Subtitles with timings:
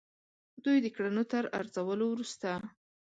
[0.63, 2.49] دوی د کړنو تر ارزولو وروسته.